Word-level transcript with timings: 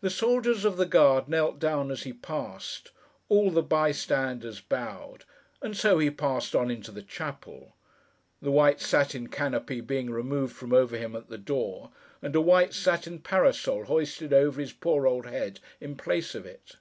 The 0.00 0.10
soldiers 0.10 0.64
of 0.64 0.76
the 0.76 0.86
guard 0.86 1.28
knelt 1.28 1.60
down 1.60 1.92
as 1.92 2.02
he 2.02 2.12
passed; 2.12 2.90
all 3.28 3.52
the 3.52 3.62
bystanders 3.62 4.60
bowed; 4.60 5.24
and 5.62 5.76
so 5.76 6.00
he 6.00 6.10
passed 6.10 6.56
on 6.56 6.68
into 6.68 6.90
the 6.90 7.00
chapel: 7.04 7.76
the 8.42 8.50
white 8.50 8.80
satin 8.80 9.28
canopy 9.28 9.82
being 9.82 10.10
removed 10.10 10.56
from 10.56 10.72
over 10.72 10.96
him 10.96 11.14
at 11.14 11.28
the 11.28 11.38
door, 11.38 11.92
and 12.20 12.34
a 12.34 12.40
white 12.40 12.74
satin 12.74 13.20
parasol 13.20 13.84
hoisted 13.84 14.32
over 14.32 14.60
his 14.60 14.72
poor 14.72 15.06
old 15.06 15.26
head, 15.26 15.60
in 15.80 15.94
place 15.96 16.34
of 16.34 16.44
it. 16.44 16.74